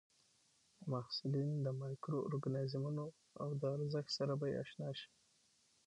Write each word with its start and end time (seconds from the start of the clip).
محصلین 0.91 1.49
د 1.65 1.67
مایکرو 1.81 2.19
ارګانیزمونو 2.29 3.05
او 3.41 3.49
د 3.61 3.63
ارزښت 3.75 4.11
سره 4.17 4.33
به 4.39 4.47
اشنا 4.61 4.89
شي. 4.99 5.09